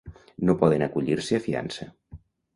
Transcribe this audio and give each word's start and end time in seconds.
No 0.49 0.55
poden 0.61 0.85
acollir-se 0.85 1.39
a 1.41 1.45
fiança. 1.45 1.89